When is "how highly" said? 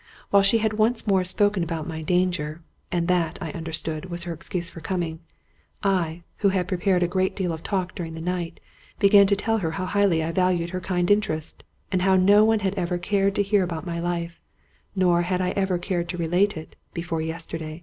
9.77-10.23